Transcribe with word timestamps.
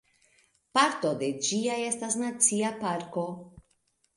Parto 0.77 1.11
de 1.19 1.29
ĝi 1.49 1.59
estas 1.75 2.17
nacia 2.25 2.73
parko. 2.83 3.27